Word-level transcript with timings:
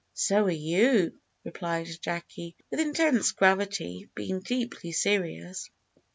"So 0.15 0.45
are 0.45 0.51
you," 0.51 1.13
replied 1.43 1.87
Jacky, 2.01 2.55
with 2.71 2.79
intense 2.79 3.33
gravity, 3.33 4.09
being 4.15 4.39
deeply 4.39 4.93
serious. 4.93 5.69